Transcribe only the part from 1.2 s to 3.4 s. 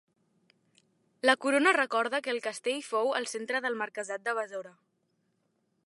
La corona recorda que el castell fou el